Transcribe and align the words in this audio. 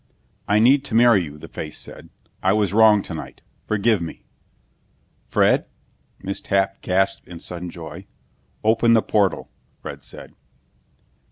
"I 0.47 0.57
need 0.57 0.83
to 0.85 0.95
marry 0.95 1.23
you," 1.23 1.37
the 1.37 1.47
face 1.47 1.77
said. 1.77 2.09
"I 2.41 2.53
was 2.53 2.73
wrong 2.73 3.03
tonight. 3.03 3.43
Forgive 3.67 4.01
me." 4.01 4.23
"Fred?" 5.27 5.65
Miss 6.23 6.41
Tapp 6.41 6.81
gasped 6.81 7.27
in 7.27 7.39
sudden 7.39 7.69
joy. 7.69 8.07
"Open 8.63 8.95
the 8.95 9.03
portal," 9.03 9.51
Fred 9.79 10.01
said. 10.03 10.33